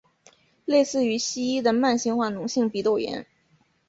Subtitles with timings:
[0.65, 3.27] 类似于西医的慢性化脓性鼻窦炎。